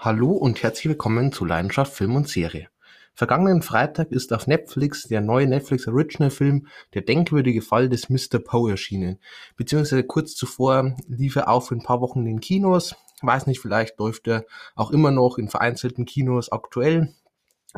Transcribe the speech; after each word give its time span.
Hallo 0.00 0.30
und 0.30 0.62
herzlich 0.62 0.90
willkommen 0.90 1.32
zu 1.32 1.44
Leidenschaft 1.44 1.92
Film 1.92 2.14
und 2.14 2.28
Serie. 2.28 2.68
Vergangenen 3.14 3.62
Freitag 3.62 4.12
ist 4.12 4.32
auf 4.32 4.46
Netflix 4.46 5.08
der 5.08 5.20
neue 5.20 5.48
Netflix 5.48 5.88
Original 5.88 6.30
Film 6.30 6.68
Der 6.94 7.02
denkwürdige 7.02 7.62
Fall 7.62 7.88
des 7.88 8.08
Mr. 8.08 8.38
Poe 8.38 8.70
erschienen. 8.70 9.18
Beziehungsweise 9.56 10.04
kurz 10.04 10.36
zuvor 10.36 10.94
lief 11.08 11.34
er 11.34 11.48
auch 11.48 11.64
für 11.64 11.74
ein 11.74 11.82
paar 11.82 12.00
Wochen 12.00 12.20
in 12.20 12.26
den 12.26 12.40
Kinos. 12.40 12.94
Weiß 13.22 13.48
nicht, 13.48 13.58
vielleicht 13.58 13.98
läuft 13.98 14.28
er 14.28 14.44
auch 14.76 14.92
immer 14.92 15.10
noch 15.10 15.36
in 15.36 15.48
vereinzelten 15.48 16.04
Kinos 16.04 16.52
aktuell. 16.52 17.12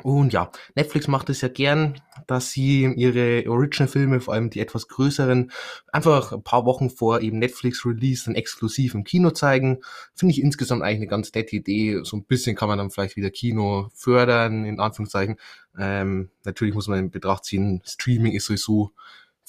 Und 0.02 0.32
ja, 0.32 0.52
Netflix 0.76 1.08
macht 1.08 1.30
es 1.30 1.40
ja 1.40 1.48
gern, 1.48 2.00
dass 2.28 2.52
sie 2.52 2.84
ihre 2.84 3.44
Original-Filme, 3.50 4.20
vor 4.20 4.34
allem 4.34 4.48
die 4.48 4.60
etwas 4.60 4.86
größeren, 4.86 5.50
einfach 5.92 6.32
ein 6.32 6.44
paar 6.44 6.64
Wochen 6.64 6.90
vor 6.90 7.20
eben 7.20 7.40
Netflix-Release 7.40 8.26
dann 8.26 8.36
exklusiv 8.36 8.94
im 8.94 9.02
Kino 9.02 9.30
zeigen. 9.30 9.78
Finde 10.14 10.32
ich 10.32 10.42
insgesamt 10.42 10.82
eigentlich 10.82 10.98
eine 10.98 11.06
ganz 11.08 11.34
nette 11.34 11.56
Idee. 11.56 12.00
So 12.04 12.16
ein 12.16 12.24
bisschen 12.24 12.54
kann 12.54 12.68
man 12.68 12.78
dann 12.78 12.90
vielleicht 12.90 13.16
wieder 13.16 13.30
Kino 13.30 13.90
fördern, 13.92 14.64
in 14.64 14.78
Anführungszeichen. 14.78 15.36
Ähm, 15.76 16.30
natürlich 16.44 16.74
muss 16.74 16.86
man 16.86 17.00
in 17.00 17.10
Betracht 17.10 17.44
ziehen, 17.44 17.82
Streaming 17.84 18.32
ist 18.32 18.46
sowieso 18.46 18.92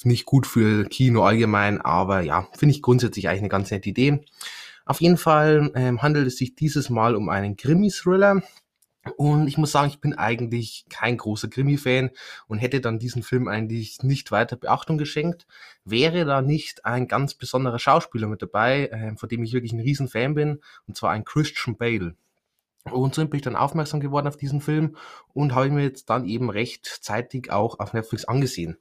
nicht 0.04 0.26
gut 0.26 0.48
für 0.48 0.84
Kino 0.86 1.22
allgemein, 1.22 1.80
aber 1.80 2.22
ja, 2.22 2.48
finde 2.56 2.74
ich 2.74 2.82
grundsätzlich 2.82 3.28
eigentlich 3.28 3.42
eine 3.42 3.48
ganz 3.48 3.70
nette 3.70 3.88
Idee. 3.88 4.24
Auf 4.84 5.00
jeden 5.00 5.16
Fall 5.16 5.70
ähm, 5.76 6.02
handelt 6.02 6.26
es 6.26 6.36
sich 6.36 6.56
dieses 6.56 6.90
Mal 6.90 7.14
um 7.14 7.28
einen 7.28 7.56
Krimi-Thriller 7.56 8.42
und 9.16 9.48
ich 9.48 9.58
muss 9.58 9.72
sagen, 9.72 9.88
ich 9.88 10.00
bin 10.00 10.14
eigentlich 10.14 10.84
kein 10.88 11.16
großer 11.16 11.48
Krimi-Fan 11.48 12.10
und 12.46 12.58
hätte 12.58 12.80
dann 12.80 13.00
diesen 13.00 13.22
Film 13.22 13.48
eigentlich 13.48 14.02
nicht 14.02 14.30
weiter 14.30 14.56
Beachtung 14.56 14.96
geschenkt. 14.96 15.46
Wäre 15.84 16.24
da 16.24 16.40
nicht 16.40 16.84
ein 16.84 17.08
ganz 17.08 17.34
besonderer 17.34 17.80
Schauspieler 17.80 18.28
mit 18.28 18.42
dabei, 18.42 18.86
äh, 18.86 19.16
von 19.16 19.28
dem 19.28 19.42
ich 19.42 19.52
wirklich 19.52 19.72
ein 19.72 19.80
riesen 19.80 20.08
Fan 20.08 20.34
bin, 20.34 20.60
und 20.86 20.96
zwar 20.96 21.10
ein 21.10 21.24
Christian 21.24 21.76
Bale. 21.76 22.14
Und 22.84 23.14
so 23.14 23.26
bin 23.26 23.38
ich 23.38 23.42
dann 23.42 23.56
aufmerksam 23.56 24.00
geworden 24.00 24.26
auf 24.26 24.36
diesen 24.36 24.60
Film 24.60 24.96
und 25.34 25.54
habe 25.54 25.66
ihn 25.66 25.74
mir 25.74 25.84
jetzt 25.84 26.10
dann 26.10 26.24
eben 26.24 26.50
recht 26.50 26.86
zeitig 27.02 27.50
auch 27.50 27.78
auf 27.78 27.92
Netflix 27.92 28.24
angesehen. 28.24 28.78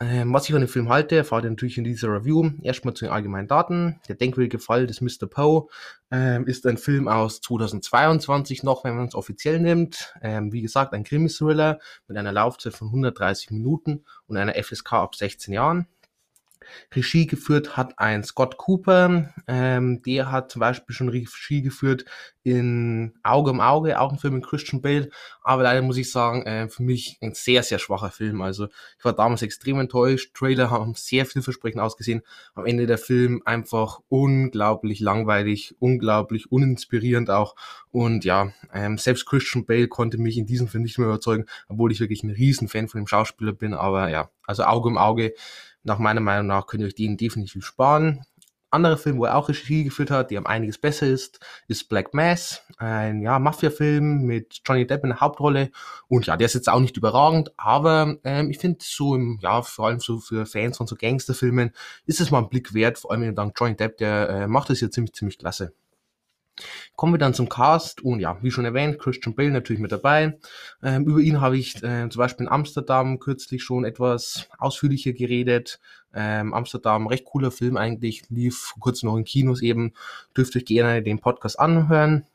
Ähm, 0.00 0.32
was 0.32 0.44
ich 0.44 0.52
von 0.52 0.60
dem 0.60 0.68
Film 0.68 0.88
halte, 0.88 1.16
erfahrt 1.16 1.44
ihr 1.44 1.50
natürlich 1.50 1.78
in 1.78 1.84
dieser 1.84 2.08
Review. 2.08 2.50
Erstmal 2.62 2.94
zu 2.94 3.04
den 3.04 3.12
allgemeinen 3.12 3.48
Daten. 3.48 4.00
Der 4.08 4.16
denkwürdige 4.16 4.58
Fall 4.58 4.86
des 4.86 5.00
Mr. 5.00 5.26
Poe 5.28 5.68
ähm, 6.10 6.46
ist 6.46 6.66
ein 6.66 6.78
Film 6.78 7.08
aus 7.08 7.40
2022 7.40 8.62
noch, 8.62 8.84
wenn 8.84 8.96
man 8.96 9.06
es 9.06 9.14
offiziell 9.14 9.60
nimmt. 9.60 10.14
Ähm, 10.20 10.52
wie 10.52 10.62
gesagt, 10.62 10.92
ein 10.92 11.04
Krimi-Thriller 11.04 11.78
mit 12.08 12.16
einer 12.16 12.32
Laufzeit 12.32 12.74
von 12.74 12.88
130 12.88 13.50
Minuten 13.50 14.04
und 14.26 14.36
einer 14.36 14.54
FSK 14.54 14.94
ab 14.94 15.14
16 15.14 15.54
Jahren. 15.54 15.86
Regie 16.94 17.26
geführt 17.26 17.76
hat 17.76 17.98
ein 17.98 18.24
Scott 18.24 18.56
Cooper, 18.56 19.32
ähm, 19.46 20.02
der 20.02 20.30
hat 20.30 20.50
zum 20.50 20.60
Beispiel 20.60 20.94
schon 20.94 21.08
Regie 21.08 21.62
geführt 21.62 22.04
in 22.44 23.14
Auge 23.22 23.50
um 23.50 23.60
Auge, 23.60 24.00
auch 24.00 24.12
ein 24.12 24.18
Film 24.18 24.34
mit 24.34 24.46
Christian 24.46 24.82
Bale, 24.82 25.10
aber 25.42 25.62
leider 25.62 25.82
muss 25.82 25.96
ich 25.96 26.10
sagen, 26.10 26.42
äh, 26.42 26.68
für 26.68 26.82
mich 26.82 27.18
ein 27.20 27.34
sehr, 27.34 27.62
sehr 27.62 27.78
schwacher 27.78 28.10
Film. 28.10 28.42
Also 28.42 28.66
ich 28.98 29.04
war 29.04 29.12
damals 29.12 29.42
extrem 29.42 29.78
enttäuscht, 29.78 30.34
Trailer 30.34 30.70
haben 30.70 30.94
sehr 30.94 31.24
vielversprechend 31.26 31.80
ausgesehen, 31.80 32.22
am 32.54 32.66
Ende 32.66 32.86
der 32.86 32.98
Film 32.98 33.42
einfach 33.44 34.00
unglaublich 34.08 35.00
langweilig, 35.00 35.76
unglaublich 35.78 36.50
uninspirierend 36.50 37.30
auch. 37.30 37.54
Und 37.90 38.24
ja, 38.24 38.52
ähm, 38.72 38.98
selbst 38.98 39.26
Christian 39.26 39.64
Bale 39.64 39.88
konnte 39.88 40.18
mich 40.18 40.36
in 40.36 40.46
diesem 40.46 40.66
Film 40.66 40.82
nicht 40.82 40.98
mehr 40.98 41.08
überzeugen, 41.08 41.46
obwohl 41.68 41.92
ich 41.92 42.00
wirklich 42.00 42.22
ein 42.24 42.30
Riesenfan 42.30 42.88
von 42.88 43.00
dem 43.00 43.06
Schauspieler 43.06 43.52
bin, 43.52 43.74
aber 43.74 44.08
ja, 44.08 44.30
also 44.46 44.64
Auge 44.64 44.88
um 44.88 44.98
Auge 44.98 45.34
nach 45.84 45.98
meiner 45.98 46.20
Meinung 46.20 46.46
nach 46.46 46.66
könnt 46.66 46.82
ihr 46.82 46.86
euch 46.86 46.94
den 46.94 47.16
definitiv 47.16 47.64
sparen. 47.64 48.24
Anderer 48.72 48.96
Film, 48.96 49.18
wo 49.18 49.26
er 49.26 49.36
auch 49.36 49.50
Regie 49.50 49.84
geführt 49.84 50.10
hat, 50.10 50.30
der 50.30 50.40
um 50.40 50.46
einiges 50.46 50.78
besser 50.78 51.06
ist, 51.06 51.40
ist 51.68 51.90
Black 51.90 52.14
Mass, 52.14 52.62
ein 52.78 53.20
ja, 53.20 53.38
Mafia-Film 53.38 54.22
mit 54.22 54.62
Johnny 54.64 54.86
Depp 54.86 55.02
in 55.04 55.10
der 55.10 55.20
Hauptrolle. 55.20 55.70
Und 56.08 56.26
ja, 56.26 56.38
der 56.38 56.46
ist 56.46 56.54
jetzt 56.54 56.70
auch 56.70 56.80
nicht 56.80 56.96
überragend, 56.96 57.52
aber 57.58 58.16
ähm, 58.24 58.50
ich 58.50 58.58
finde 58.58 58.78
so 58.82 59.14
im, 59.14 59.38
ja, 59.42 59.60
vor 59.60 59.88
allem 59.88 60.00
so 60.00 60.20
für 60.20 60.46
Fans 60.46 60.78
von 60.78 60.86
so 60.86 60.96
Gangsterfilmen 60.96 61.72
ist 62.06 62.20
es 62.22 62.30
mal 62.30 62.38
ein 62.38 62.48
Blick 62.48 62.72
wert, 62.72 62.96
vor 62.96 63.12
allem 63.12 63.34
dank 63.34 63.54
Johnny 63.60 63.76
Depp, 63.76 63.98
der 63.98 64.28
äh, 64.30 64.46
macht 64.48 64.70
das 64.70 64.78
hier 64.78 64.90
ziemlich, 64.90 65.12
ziemlich 65.12 65.38
klasse. 65.38 65.74
Kommen 66.96 67.14
wir 67.14 67.18
dann 67.18 67.34
zum 67.34 67.48
Cast 67.48 68.02
und 68.02 68.20
ja, 68.20 68.38
wie 68.42 68.50
schon 68.50 68.64
erwähnt, 68.64 68.98
Christian 68.98 69.34
Bale 69.34 69.50
natürlich 69.50 69.80
mit 69.80 69.92
dabei. 69.92 70.38
Ähm, 70.82 71.06
über 71.06 71.20
ihn 71.20 71.40
habe 71.40 71.56
ich 71.56 71.82
äh, 71.82 72.08
zum 72.08 72.18
Beispiel 72.18 72.46
in 72.46 72.52
Amsterdam 72.52 73.18
kürzlich 73.18 73.62
schon 73.62 73.84
etwas 73.84 74.48
ausführlicher 74.58 75.12
geredet. 75.12 75.80
Ähm, 76.14 76.52
Amsterdam, 76.52 77.06
recht 77.06 77.24
cooler 77.24 77.50
Film 77.50 77.76
eigentlich, 77.76 78.24
lief 78.28 78.74
kurz 78.78 79.02
noch 79.02 79.16
in 79.16 79.24
Kinos 79.24 79.62
eben. 79.62 79.94
Dürft 80.36 80.54
euch 80.56 80.64
gerne 80.66 81.02
den 81.02 81.20
Podcast 81.20 81.58
anhören. 81.58 82.26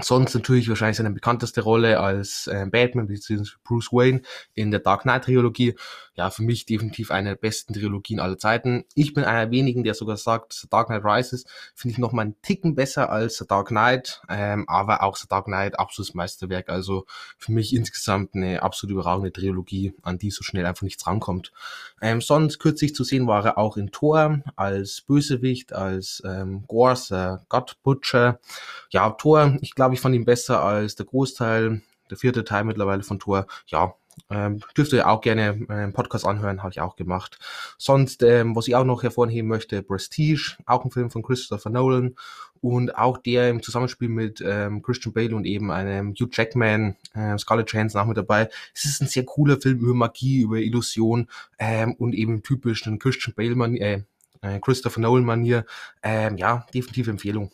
Sonst 0.00 0.34
natürlich 0.34 0.70
wahrscheinlich 0.70 0.96
seine 0.96 1.10
bekannteste 1.10 1.60
Rolle 1.60 2.00
als 2.00 2.46
äh, 2.46 2.66
Batman 2.66 3.08
bzw. 3.08 3.44
Bruce 3.62 3.92
Wayne 3.92 4.22
in 4.54 4.70
der 4.70 4.80
Dark 4.80 5.02
Knight 5.02 5.24
Trilogie. 5.24 5.74
Ja, 6.14 6.30
für 6.30 6.42
mich 6.42 6.64
definitiv 6.64 7.10
eine 7.10 7.30
der 7.30 7.36
besten 7.36 7.74
Trilogien 7.74 8.18
aller 8.20 8.38
Zeiten. 8.38 8.84
Ich 8.94 9.12
bin 9.12 9.24
einer 9.24 9.50
wenigen, 9.50 9.82
der 9.82 9.94
sogar 9.94 10.16
sagt, 10.16 10.54
The 10.54 10.68
Dark 10.68 10.86
Knight 10.86 11.04
Rises 11.04 11.44
finde 11.74 11.92
ich 11.92 11.98
noch 11.98 12.12
mal 12.12 12.22
einen 12.22 12.40
Ticken 12.40 12.74
besser 12.74 13.10
als 13.10 13.36
The 13.36 13.46
Dark 13.46 13.68
Knight, 13.68 14.22
ähm, 14.30 14.64
aber 14.66 15.02
auch 15.02 15.16
The 15.16 15.28
Dark 15.28 15.46
Knight 15.46 15.78
absolutes 15.78 16.14
Meisterwerk. 16.14 16.70
Also 16.70 17.04
für 17.36 17.52
mich 17.52 17.74
insgesamt 17.74 18.34
eine 18.34 18.62
absolut 18.62 18.92
überragende 18.92 19.32
Trilogie, 19.32 19.94
an 20.02 20.18
die 20.18 20.30
so 20.30 20.42
schnell 20.42 20.64
einfach 20.64 20.82
nichts 20.82 21.06
rankommt. 21.06 21.52
Ähm, 22.00 22.22
sonst 22.22 22.58
kürzlich 22.58 22.94
zu 22.94 23.04
sehen 23.04 23.26
war 23.26 23.44
er 23.44 23.58
auch 23.58 23.76
in 23.76 23.90
Thor 23.90 24.40
als 24.56 25.02
Bösewicht, 25.02 25.72
als 25.72 26.22
ähm, 26.24 26.64
Gors, 26.66 27.10
äh, 27.10 27.36
God 27.48 27.76
Butcher. 27.82 28.38
Ja, 28.90 29.10
Thor, 29.10 29.56
ich 29.60 29.74
glaube 29.74 29.81
glaube 29.82 29.96
ich, 29.96 30.00
fand 30.00 30.14
ihn 30.14 30.24
besser 30.24 30.62
als 30.62 30.94
der 30.94 31.06
Großteil, 31.06 31.82
der 32.08 32.16
vierte 32.16 32.44
Teil 32.44 32.62
mittlerweile 32.62 33.02
von 33.02 33.18
Tor. 33.18 33.48
Ja, 33.66 33.96
ähm, 34.30 34.60
dürft 34.76 34.92
ihr 34.92 35.08
auch 35.08 35.20
gerne 35.20 35.66
einen 35.66 35.92
Podcast 35.92 36.24
anhören, 36.24 36.62
habe 36.62 36.70
ich 36.70 36.80
auch 36.80 36.94
gemacht. 36.94 37.40
Sonst, 37.78 38.22
ähm, 38.22 38.54
was 38.54 38.68
ich 38.68 38.76
auch 38.76 38.84
noch 38.84 39.02
hervorheben 39.02 39.48
möchte, 39.48 39.82
Prestige, 39.82 40.56
auch 40.66 40.84
ein 40.84 40.92
Film 40.92 41.10
von 41.10 41.24
Christopher 41.24 41.70
Nolan 41.70 42.14
und 42.60 42.96
auch 42.96 43.18
der 43.18 43.50
im 43.50 43.60
Zusammenspiel 43.60 44.08
mit 44.08 44.40
ähm, 44.46 44.82
Christian 44.82 45.14
Bale 45.14 45.34
und 45.34 45.46
eben 45.46 45.72
einem 45.72 46.12
Hugh 46.12 46.30
Jackman, 46.30 46.94
äh, 47.14 47.36
Scarlett 47.36 47.72
Johansson 47.72 48.00
auch 48.00 48.06
mit 48.06 48.16
dabei. 48.16 48.50
Es 48.76 48.84
ist 48.84 49.02
ein 49.02 49.08
sehr 49.08 49.24
cooler 49.24 49.60
Film 49.60 49.80
über 49.80 49.94
Magie, 49.94 50.42
über 50.42 50.58
Illusion 50.58 51.26
ähm, 51.58 51.94
und 51.94 52.14
eben 52.14 52.44
typisch 52.44 52.84
den 52.84 53.00
Christian 53.00 53.34
Bale, 53.34 53.56
-Manier, 53.56 53.80
äh, 53.80 54.02
äh, 54.42 54.60
Christopher 54.60 55.00
Nolan 55.00 55.24
Manier. 55.24 55.66
Ähm, 56.04 56.36
ja, 56.36 56.66
definitive 56.72 57.10
Empfehlung. 57.10 57.50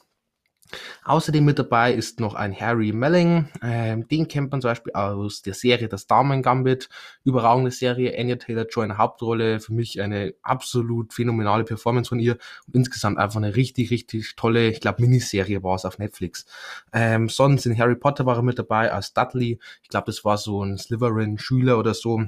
Außerdem 1.04 1.44
mit 1.44 1.58
dabei 1.58 1.92
ist 1.92 2.20
noch 2.20 2.34
ein 2.34 2.58
Harry 2.58 2.92
Melling. 2.92 3.48
Ähm, 3.62 4.06
den 4.08 4.28
kennt 4.28 4.50
man 4.50 4.60
zum 4.60 4.70
Beispiel 4.70 4.92
aus 4.92 5.42
der 5.42 5.54
Serie 5.54 5.88
Das 5.88 6.06
Damen 6.06 6.42
Gambit. 6.42 6.88
Überragende 7.24 7.70
Serie. 7.70 8.18
Anya 8.18 8.36
Taylor-Joy 8.36 8.84
in 8.84 8.88
der 8.90 8.98
Hauptrolle. 8.98 9.60
Für 9.60 9.72
mich 9.72 10.00
eine 10.00 10.34
absolut 10.42 11.12
phänomenale 11.12 11.64
Performance 11.64 12.08
von 12.08 12.18
ihr. 12.18 12.38
Und 12.66 12.76
insgesamt 12.76 13.18
einfach 13.18 13.36
eine 13.36 13.56
richtig, 13.56 13.90
richtig 13.90 14.36
tolle, 14.36 14.68
ich 14.68 14.80
glaube, 14.80 15.02
Miniserie 15.02 15.62
war 15.62 15.76
es 15.76 15.84
auf 15.84 15.98
Netflix. 15.98 16.46
Ähm, 16.92 17.28
sonst 17.28 17.66
in 17.66 17.78
Harry 17.78 17.96
Potter 17.96 18.26
war 18.26 18.36
er 18.36 18.42
mit 18.42 18.58
dabei 18.58 18.92
als 18.92 19.12
Dudley. 19.12 19.58
Ich 19.82 19.88
glaube, 19.88 20.06
das 20.06 20.24
war 20.24 20.38
so 20.38 20.62
ein 20.62 20.78
Slytherin-Schüler 20.78 21.78
oder 21.78 21.94
so. 21.94 22.24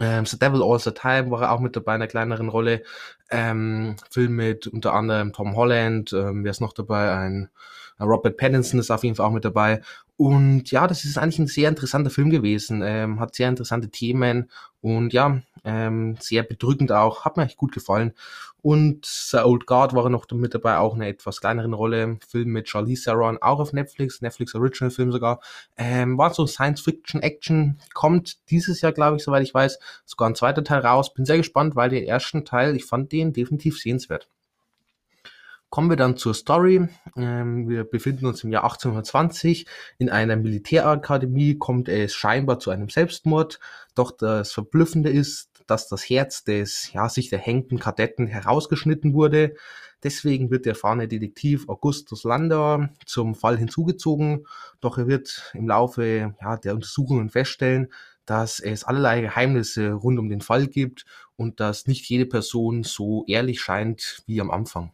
Ähm, 0.00 0.26
The 0.26 0.38
Devil 0.38 0.62
All 0.62 0.78
the 0.78 0.92
Time 0.92 1.30
war 1.30 1.42
er 1.42 1.52
auch 1.52 1.60
mit 1.60 1.76
dabei 1.76 1.94
in 1.94 2.02
einer 2.02 2.08
kleineren 2.08 2.48
Rolle. 2.48 2.82
Ähm, 3.30 3.96
Film 4.10 4.36
mit 4.36 4.66
unter 4.66 4.94
anderem 4.94 5.32
Tom 5.32 5.56
Holland, 5.56 6.12
ähm, 6.12 6.44
wer 6.44 6.50
ist 6.50 6.60
noch 6.60 6.72
dabei? 6.72 7.12
Ein, 7.12 7.50
ein 7.98 8.08
Robert 8.08 8.36
Pattinson 8.36 8.80
ist 8.80 8.90
auf 8.90 9.04
jeden 9.04 9.16
Fall 9.16 9.26
auch 9.26 9.32
mit 9.32 9.44
dabei. 9.44 9.82
Und 10.16 10.70
ja, 10.70 10.86
das 10.86 11.04
ist 11.04 11.18
eigentlich 11.18 11.38
ein 11.38 11.46
sehr 11.46 11.68
interessanter 11.68 12.10
Film 12.10 12.30
gewesen. 12.30 12.82
Ähm, 12.84 13.20
hat 13.20 13.34
sehr 13.34 13.48
interessante 13.48 13.90
Themen 13.90 14.50
und 14.80 15.12
ja, 15.12 15.40
ähm, 15.64 16.16
sehr 16.20 16.42
bedrückend 16.42 16.92
auch. 16.92 17.24
Hat 17.24 17.36
mir 17.36 17.44
echt 17.44 17.56
gut 17.56 17.72
gefallen. 17.72 18.12
Und 18.62 19.04
The 19.04 19.38
Old 19.38 19.66
Guard 19.66 19.94
war 19.94 20.08
noch 20.08 20.26
mit 20.32 20.54
dabei, 20.54 20.78
auch 20.78 20.94
eine 20.94 21.06
etwas 21.08 21.40
kleineren 21.40 21.74
Rolle. 21.74 22.18
Film 22.26 22.48
mit 22.48 22.68
Charlize 22.68 23.04
Theron, 23.04 23.36
auch 23.42 23.60
auf 23.60 23.74
Netflix, 23.74 24.22
Netflix 24.22 24.54
Original 24.54 24.90
Film 24.90 25.12
sogar. 25.12 25.40
Ähm, 25.76 26.16
war 26.16 26.32
so 26.32 26.46
Science 26.46 26.80
Fiction 26.80 27.20
Action. 27.20 27.78
Kommt 27.92 28.38
dieses 28.50 28.80
Jahr, 28.80 28.92
glaube 28.92 29.18
ich, 29.18 29.22
soweit 29.22 29.42
ich 29.42 29.52
weiß, 29.52 29.78
sogar 30.06 30.30
ein 30.30 30.34
zweiter 30.34 30.64
Teil 30.64 30.80
raus. 30.80 31.12
Bin 31.12 31.26
sehr 31.26 31.36
gespannt, 31.36 31.76
weil 31.76 31.90
den 31.90 32.04
ersten 32.04 32.46
Teil, 32.46 32.74
ich 32.74 32.86
fand 32.86 33.12
den 33.12 33.34
definitiv 33.34 33.78
sehenswert. 33.78 34.28
Kommen 35.74 35.90
wir 35.90 35.96
dann 35.96 36.16
zur 36.16 36.34
Story. 36.34 36.88
Ähm, 37.16 37.68
wir 37.68 37.82
befinden 37.82 38.26
uns 38.26 38.44
im 38.44 38.52
Jahr 38.52 38.62
1820. 38.62 39.66
In 39.98 40.08
einer 40.08 40.36
Militärakademie 40.36 41.56
kommt 41.56 41.88
es 41.88 42.14
scheinbar 42.14 42.60
zu 42.60 42.70
einem 42.70 42.88
Selbstmord. 42.88 43.58
Doch 43.96 44.12
das 44.12 44.52
Verblüffende 44.52 45.10
ist, 45.10 45.53
dass 45.66 45.88
das 45.88 46.02
Herz 46.08 46.44
des 46.44 46.92
ja, 46.92 47.08
sich 47.08 47.28
der 47.28 47.38
hängten 47.38 47.78
Kadetten 47.78 48.26
herausgeschnitten 48.26 49.14
wurde. 49.14 49.54
Deswegen 50.02 50.50
wird 50.50 50.66
der 50.66 50.72
erfahrene 50.72 51.08
Detektiv 51.08 51.68
Augustus 51.68 52.24
Landauer 52.24 52.90
zum 53.06 53.34
Fall 53.34 53.56
hinzugezogen. 53.56 54.46
Doch 54.80 54.98
er 54.98 55.06
wird 55.06 55.50
im 55.54 55.68
Laufe 55.68 56.34
ja, 56.40 56.56
der 56.56 56.74
Untersuchungen 56.74 57.30
feststellen, 57.30 57.88
dass 58.26 58.60
es 58.60 58.84
allerlei 58.84 59.22
Geheimnisse 59.22 59.92
rund 59.92 60.18
um 60.18 60.28
den 60.28 60.40
Fall 60.40 60.66
gibt 60.66 61.04
und 61.36 61.60
dass 61.60 61.86
nicht 61.86 62.08
jede 62.08 62.26
Person 62.26 62.82
so 62.82 63.24
ehrlich 63.26 63.60
scheint 63.60 64.22
wie 64.26 64.40
am 64.40 64.50
Anfang. 64.50 64.92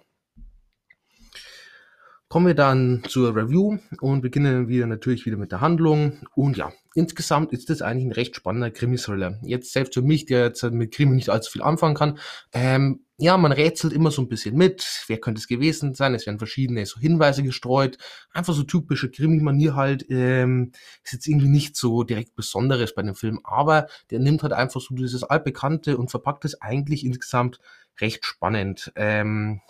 Kommen 2.31 2.47
wir 2.47 2.55
dann 2.55 3.03
zur 3.09 3.35
Review 3.35 3.79
und 4.00 4.21
beginnen 4.21 4.69
wir 4.69 4.87
natürlich 4.87 5.27
wieder 5.27 5.37
mit 5.37 5.50
der 5.50 5.61
Handlung. 5.61 6.21
Und 6.37 6.56
ja, 6.56 6.73
insgesamt 6.94 7.53
ist 7.53 7.71
das 7.71 7.82
eigentlich 7.82 8.06
ein 8.06 8.12
recht 8.12 8.37
spannender 8.37 8.71
Krimi-Thriller. 8.71 9.41
Jetzt 9.43 9.73
selbst 9.73 9.94
für 9.94 10.03
mich, 10.03 10.27
der 10.27 10.44
jetzt 10.44 10.62
mit 10.62 10.94
Krimi 10.94 11.17
nicht 11.17 11.29
allzu 11.29 11.50
viel 11.50 11.62
anfangen 11.62 11.97
kann, 11.97 12.21
ähm, 12.53 13.05
ja, 13.19 13.37
man 13.37 13.50
rätselt 13.50 13.93
immer 13.93 14.12
so 14.12 14.23
ein 14.23 14.29
bisschen 14.29 14.56
mit. 14.56 15.03
Wer 15.09 15.19
könnte 15.19 15.41
es 15.41 15.49
gewesen 15.49 15.94
sein? 15.94 16.15
Es 16.15 16.25
werden 16.25 16.38
verschiedene 16.38 16.87
so 16.87 17.00
Hinweise 17.00 17.43
gestreut. 17.43 17.99
Einfach 18.32 18.55
so 18.55 18.62
typische 18.62 19.11
Krimi-Manier 19.11 19.75
halt. 19.75 20.06
Ähm, 20.09 20.71
ist 21.03 21.12
jetzt 21.12 21.27
irgendwie 21.27 21.49
nicht 21.49 21.75
so 21.75 22.05
direkt 22.05 22.37
Besonderes 22.37 22.94
bei 22.94 23.03
dem 23.03 23.17
Film, 23.17 23.41
aber 23.43 23.88
der 24.12 24.21
nimmt 24.21 24.44
halt 24.44 24.53
einfach 24.53 24.81
so 24.81 24.94
dieses 24.94 25.25
altbekannte 25.25 25.99
und 25.99 26.12
verpackt 26.12 26.44
es 26.44 26.62
eigentlich 26.62 27.05
insgesamt 27.05 27.59
recht 28.00 28.25
spannend. 28.25 28.93
Ähm, 28.94 29.62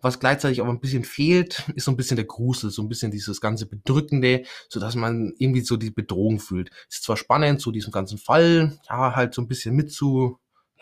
was 0.00 0.20
gleichzeitig 0.20 0.60
aber 0.60 0.70
ein 0.70 0.80
bisschen 0.80 1.04
fehlt, 1.04 1.64
ist 1.74 1.84
so 1.84 1.90
ein 1.90 1.96
bisschen 1.96 2.16
der 2.16 2.26
Grusel, 2.26 2.70
so 2.70 2.82
ein 2.82 2.88
bisschen 2.88 3.10
dieses 3.10 3.40
ganze 3.40 3.66
Bedrückende, 3.66 4.44
so 4.68 4.80
dass 4.80 4.94
man 4.94 5.32
irgendwie 5.38 5.62
so 5.62 5.76
die 5.76 5.90
Bedrohung 5.90 6.40
fühlt. 6.40 6.70
Ist 6.88 7.04
zwar 7.04 7.16
spannend, 7.16 7.60
so 7.60 7.70
diesen 7.70 7.92
ganzen 7.92 8.18
Fall, 8.18 8.78
ja, 8.88 9.14
halt 9.14 9.34
so 9.34 9.42
ein 9.42 9.48
bisschen 9.48 9.74
mit 9.76 9.88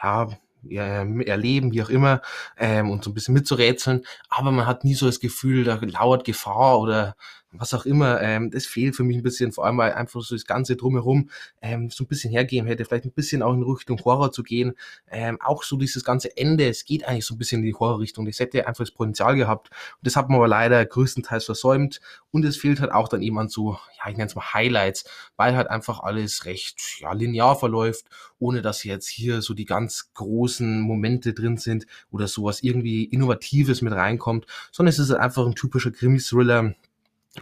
ja, 0.03 0.29
erleben, 0.69 1.73
wie 1.73 1.83
auch 1.83 1.89
immer, 1.89 2.23
ähm, 2.59 2.91
und 2.91 3.05
so 3.05 3.11
ein 3.11 3.15
bisschen 3.15 3.35
mitzurätseln, 3.35 4.05
aber 4.29 4.51
man 4.51 4.67
hat 4.67 4.85
nie 4.85 4.95
so 4.95 5.07
das 5.07 5.21
Gefühl, 5.21 5.65
da 5.65 5.79
lauert 5.81 6.25
Gefahr 6.25 6.81
oder 6.81 7.17
was 7.59 7.75
auch 7.75 7.87
immer, 7.87 8.21
ähm, 8.21 8.51
das 8.51 8.67
fehlt 8.67 8.97
für 8.97 9.05
mich 9.05 9.17
ein 9.17 9.23
bisschen, 9.23 9.53
vor 9.53 9.67
allem 9.67 9.79
weil 9.79 9.93
einfach 9.93 10.21
so 10.23 10.35
das 10.35 10.47
Ganze 10.47 10.77
drumherum 10.77 11.31
ähm, 11.63 11.91
so 11.91 12.05
ein 12.05 12.07
bisschen 12.07 12.31
hergeben 12.31 12.67
hätte, 12.67 12.85
vielleicht 12.85 13.05
ein 13.05 13.13
bisschen 13.13 13.43
auch 13.43 13.55
in 13.55 13.63
Richtung 13.63 13.99
Horror 14.05 14.33
zu 14.33 14.43
gehen. 14.43 14.75
Ähm, 15.11 15.39
auch 15.41 15.63
so 15.63 15.77
dieses 15.77 16.05
ganze 16.05 16.37
Ende, 16.37 16.69
es 16.69 16.85
geht 16.85 17.07
eigentlich 17.07 17.27
so 17.27 17.35
ein 17.35 17.39
bisschen 17.39 17.61
in 17.61 17.67
die 17.67 17.75
Horrorrichtung. 17.75 18.27
Das 18.27 18.39
hätte 18.39 18.67
einfach 18.67 18.85
das 18.85 18.91
Potenzial 18.91 19.37
gehabt. 19.37 19.71
Und 19.71 20.07
das 20.07 20.17
hat 20.17 20.29
man 20.29 20.37
aber 20.37 20.49
leider 20.49 20.85
größtenteils 20.85 21.45
versäumt. 21.45 22.01
Und 22.31 22.45
es 22.45 22.57
fehlt 22.57 22.81
halt 22.81 22.93
auch 22.93 23.09
dann 23.09 23.23
an 23.37 23.49
so, 23.49 23.79
ja, 23.99 24.11
ich 24.11 24.17
nenne 24.17 24.29
es 24.29 24.35
mal 24.35 24.55
Highlights, 24.55 25.05
weil 25.37 25.57
halt 25.57 25.69
einfach 25.69 26.01
alles 26.01 26.45
recht 26.45 27.01
ja, 27.01 27.13
linear 27.13 27.59
verläuft, 27.59 28.07
ohne 28.39 28.63
dass 28.63 28.85
jetzt 28.85 29.09
hier 29.09 29.43
so 29.43 29.55
die 29.55 29.65
ganz 29.65 30.11
großen 30.15 30.81
Momente 30.81 31.33
drin 31.33 31.57
sind 31.57 31.87
oder 32.11 32.29
sowas 32.29 32.63
irgendwie 32.63 33.05
Innovatives 33.05 33.83
mit 33.83 33.93
reinkommt, 33.93 34.47
sondern 34.73 34.91
es 34.91 34.99
ist 34.99 35.11
halt 35.11 35.21
einfach 35.21 35.47
ein 35.47 35.55
typischer 35.55 35.91
Krimi-Thriller, 35.91 36.75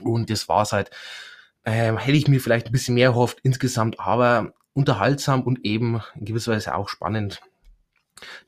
und 0.00 0.30
das 0.30 0.48
war's 0.48 0.72
halt. 0.72 0.90
Ähm, 1.64 1.96
hätte 1.96 2.16
ich 2.18 2.28
mir 2.28 2.40
vielleicht 2.40 2.66
ein 2.66 2.72
bisschen 2.72 2.94
mehr 2.94 3.08
erhofft 3.08 3.38
insgesamt, 3.42 3.98
aber 3.98 4.52
unterhaltsam 4.74 5.42
und 5.42 5.64
eben 5.64 6.02
in 6.18 6.26
gewisser 6.26 6.52
Weise 6.52 6.74
auch 6.74 6.88
spannend. 6.88 7.40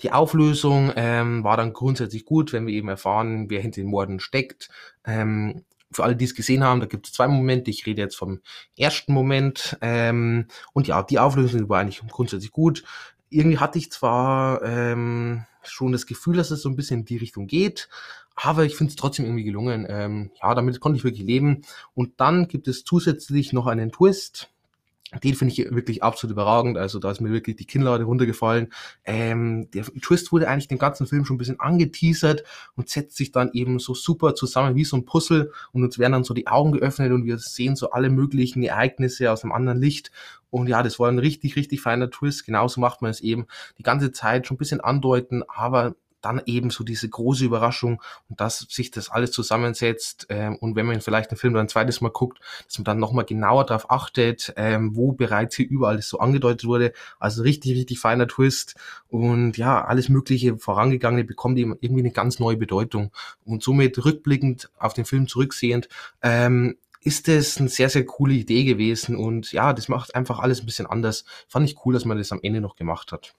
Die 0.02 0.12
Auflösung 0.12 0.92
ähm, 0.96 1.44
war 1.44 1.56
dann 1.56 1.72
grundsätzlich 1.72 2.24
gut, 2.24 2.52
wenn 2.52 2.66
wir 2.66 2.74
eben 2.74 2.88
erfahren, 2.88 3.50
wer 3.50 3.60
hinter 3.60 3.80
den 3.80 3.90
Morden 3.90 4.20
steckt. 4.20 4.68
Ähm, 5.04 5.64
für 5.90 6.04
alle, 6.04 6.16
die 6.16 6.24
es 6.24 6.34
gesehen 6.34 6.64
haben, 6.64 6.80
da 6.80 6.86
gibt 6.86 7.06
es 7.06 7.12
zwei 7.12 7.28
Momente. 7.28 7.70
Ich 7.70 7.86
rede 7.86 8.02
jetzt 8.02 8.16
vom 8.16 8.40
ersten 8.76 9.12
Moment. 9.12 9.76
Ähm, 9.80 10.46
und 10.72 10.88
ja, 10.88 11.02
die 11.02 11.18
Auflösung 11.18 11.68
war 11.68 11.80
eigentlich 11.80 12.02
grundsätzlich 12.08 12.52
gut. 12.52 12.84
Irgendwie 13.30 13.58
hatte 13.58 13.78
ich 13.78 13.90
zwar 13.90 14.62
ähm, 14.62 15.44
schon 15.62 15.92
das 15.92 16.06
Gefühl, 16.06 16.36
dass 16.36 16.50
es 16.50 16.62
so 16.62 16.68
ein 16.68 16.76
bisschen 16.76 17.00
in 17.00 17.06
die 17.06 17.16
Richtung 17.16 17.46
geht, 17.46 17.88
aber 18.36 18.64
ich 18.64 18.76
finde 18.76 18.90
es 18.90 18.96
trotzdem 18.96 19.24
irgendwie 19.24 19.44
gelungen. 19.44 19.86
Ähm, 19.88 20.30
ja, 20.40 20.54
damit 20.54 20.78
konnte 20.78 20.98
ich 20.98 21.04
wirklich 21.04 21.26
leben. 21.26 21.62
Und 21.94 22.20
dann 22.20 22.48
gibt 22.48 22.68
es 22.68 22.84
zusätzlich 22.84 23.52
noch 23.52 23.66
einen 23.66 23.90
Twist. 23.90 24.50
Den 25.22 25.34
finde 25.34 25.54
ich 25.54 25.70
wirklich 25.70 26.02
absolut 26.02 26.32
überragend. 26.32 26.76
Also 26.76 26.98
da 26.98 27.10
ist 27.10 27.20
mir 27.20 27.30
wirklich 27.30 27.56
die 27.56 27.64
Kinnlade 27.64 28.04
runtergefallen. 28.04 28.72
Ähm, 29.04 29.70
der 29.70 29.84
Twist 29.84 30.32
wurde 30.32 30.48
eigentlich 30.48 30.68
den 30.68 30.78
ganzen 30.78 31.06
Film 31.06 31.24
schon 31.24 31.36
ein 31.36 31.38
bisschen 31.38 31.60
angeteasert 31.60 32.44
und 32.74 32.90
setzt 32.90 33.16
sich 33.16 33.32
dann 33.32 33.50
eben 33.52 33.78
so 33.78 33.94
super 33.94 34.34
zusammen 34.34 34.74
wie 34.74 34.84
so 34.84 34.96
ein 34.96 35.06
Puzzle 35.06 35.52
und 35.72 35.84
uns 35.84 35.98
werden 35.98 36.12
dann 36.12 36.24
so 36.24 36.34
die 36.34 36.48
Augen 36.48 36.72
geöffnet 36.72 37.12
und 37.12 37.24
wir 37.24 37.38
sehen 37.38 37.76
so 37.76 37.92
alle 37.92 38.10
möglichen 38.10 38.62
Ereignisse 38.64 39.32
aus 39.32 39.44
einem 39.44 39.52
anderen 39.52 39.80
Licht. 39.80 40.10
Und 40.50 40.66
ja, 40.66 40.82
das 40.82 40.98
war 40.98 41.08
ein 41.08 41.20
richtig, 41.20 41.56
richtig 41.56 41.80
feiner 41.80 42.10
Twist. 42.10 42.44
Genauso 42.44 42.80
macht 42.80 43.00
man 43.00 43.10
es 43.10 43.20
eben 43.20 43.46
die 43.78 43.84
ganze 43.84 44.12
Zeit 44.12 44.46
schon 44.46 44.56
ein 44.56 44.58
bisschen 44.58 44.80
andeuten, 44.80 45.44
aber 45.48 45.94
dann 46.26 46.42
eben 46.46 46.70
so 46.70 46.84
diese 46.84 47.08
große 47.08 47.44
Überraschung 47.44 48.02
und 48.28 48.40
dass 48.40 48.58
sich 48.58 48.90
das 48.90 49.10
alles 49.10 49.30
zusammensetzt 49.30 50.26
ähm, 50.28 50.56
und 50.56 50.74
wenn 50.76 50.86
man 50.86 51.00
vielleicht 51.00 51.30
den 51.30 51.38
Film 51.38 51.54
dann 51.54 51.66
ein 51.66 51.68
zweites 51.68 52.00
Mal 52.00 52.10
guckt, 52.10 52.40
dass 52.66 52.78
man 52.78 52.84
dann 52.84 52.98
nochmal 52.98 53.24
genauer 53.24 53.64
darauf 53.64 53.90
achtet, 53.90 54.52
ähm, 54.56 54.96
wo 54.96 55.12
bereits 55.12 55.56
hier 55.56 55.68
überall 55.68 56.02
so 56.02 56.18
angedeutet 56.18 56.66
wurde. 56.66 56.92
Also 57.18 57.42
richtig, 57.42 57.76
richtig 57.76 58.00
feiner 58.00 58.26
Twist 58.26 58.74
und 59.08 59.56
ja, 59.56 59.84
alles 59.84 60.08
mögliche 60.08 60.58
Vorangegangene 60.58 61.24
bekommt 61.24 61.58
eben 61.58 61.76
irgendwie 61.80 62.02
eine 62.02 62.12
ganz 62.12 62.38
neue 62.38 62.56
Bedeutung 62.56 63.12
und 63.44 63.62
somit 63.62 64.04
rückblickend 64.04 64.70
auf 64.78 64.94
den 64.94 65.04
Film 65.04 65.28
zurücksehend, 65.28 65.88
ähm, 66.22 66.76
ist 67.02 67.28
es 67.28 67.58
eine 67.58 67.68
sehr, 67.68 67.88
sehr 67.88 68.04
coole 68.04 68.34
Idee 68.34 68.64
gewesen 68.64 69.14
und 69.14 69.52
ja, 69.52 69.72
das 69.72 69.88
macht 69.88 70.16
einfach 70.16 70.40
alles 70.40 70.60
ein 70.60 70.66
bisschen 70.66 70.86
anders. 70.86 71.24
Fand 71.46 71.70
ich 71.70 71.76
cool, 71.84 71.94
dass 71.94 72.04
man 72.04 72.18
das 72.18 72.32
am 72.32 72.40
Ende 72.42 72.60
noch 72.60 72.74
gemacht 72.74 73.12
hat. 73.12 73.34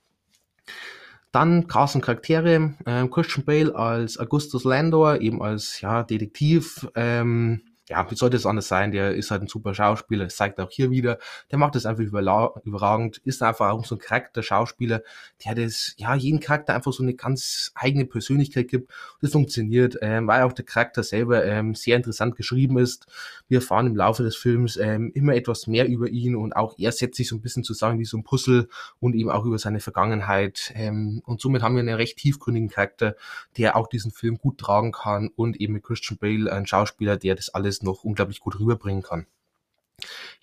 Dann 1.31 1.68
Carsten 1.68 2.01
Charaktere, 2.01 2.74
äh, 2.85 3.07
Christian 3.07 3.45
Bale 3.45 3.75
als 3.75 4.18
Augustus 4.18 4.63
Landor, 4.63 5.21
eben 5.21 5.41
als 5.41 5.81
ja, 5.81 6.03
Detektiv, 6.03 6.88
ähm, 6.95 7.62
ja, 7.89 8.10
wie 8.12 8.16
sollte 8.16 8.36
es 8.36 8.45
anders 8.45 8.68
sein? 8.68 8.92
Der 8.92 9.16
ist 9.16 9.31
halt 9.31 9.42
ein 9.44 9.48
super 9.48 9.74
Schauspieler, 9.74 10.25
das 10.25 10.36
zeigt 10.36 10.60
auch 10.60 10.69
hier 10.69 10.92
wieder. 10.92 11.19
Der 11.51 11.57
macht 11.57 11.75
das 11.75 11.86
einfach 11.86 12.04
überragend, 12.04 13.18
ist 13.19 13.42
einfach 13.42 13.69
auch 13.69 13.86
so 13.86 13.95
ein 13.95 14.00
Charakter-Schauspieler, 14.00 15.04
der 15.45 15.56
das, 15.56 15.94
ja, 15.98 16.13
jeden 16.13 16.42
Charakter 16.42 16.75
einfach 16.75 16.92
so 16.92 17.01
eine 17.01 17.13
ganz 17.13 17.72
eigene 17.75 18.06
Persönlichkeit 18.06 18.68
gibt. 18.68 18.92
Das 19.22 19.31
funktioniert, 19.31 19.98
ähm, 20.01 20.28
weil 20.28 20.44
auch 20.44 20.51
der 20.51 20.66
Charakter 20.66 21.01
selber 21.01 21.45
ähm, 21.45 21.75
sehr 21.75 21.95
interessant 21.95 22.36
geschrieben 22.36 22.78
ist. 22.78 23.07
Wir 23.48 23.60
erfahren 23.60 23.88
im 23.88 23.95
Laufe 23.95 24.24
des 24.24 24.36
Films 24.36 24.75
ähm, 24.75 25.12
immer 25.16 25.36
etwas 25.36 25.68
mehr 25.68 25.88
über 25.88 26.10
ihn 26.10 26.36
und 26.36 26.56
auch 26.56 26.75
er 26.78 26.92
setzt 26.92 27.16
sich 27.16 27.30
so 27.30 27.36
ein 27.36 27.42
bisschen 27.42 27.63
zusammen 27.63 28.00
wie 28.00 28.06
so 28.06 28.18
ein 28.18 28.24
Puzzle 28.24 28.68
und 29.00 29.16
eben 29.16 29.30
auch 29.30 29.45
über 29.45 29.60
seine 29.60 29.80
Vergangenheit. 29.80 30.74
Ähm, 30.75 31.22
und 31.25 31.40
somit 31.40 31.62
haben 31.62 31.75
wir 31.75 31.81
einen 31.81 31.95
recht 31.95 32.18
tiefgründigen 32.18 32.69
Charakter, 32.69 33.16
der 33.56 33.78
auch 33.78 33.88
diesen 33.88 34.12
Film 34.12 34.38
gut 34.38 34.57
tragen 34.57 34.92
kann 34.92 35.30
und 35.36 35.62
eben 35.62 35.74
mit 35.74 35.83
Christian 35.83 36.18
Bale 36.18 36.51
ein 36.51 36.68
Schauspieler, 36.68 37.16
der 37.16 37.36
das 37.36 37.50
alles 37.50 37.76
alles 37.77 37.83
noch 37.83 38.03
unglaublich 38.03 38.39
gut 38.39 38.59
rüberbringen 38.59 39.03
kann. 39.03 39.27